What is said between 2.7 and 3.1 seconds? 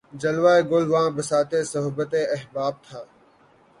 تھا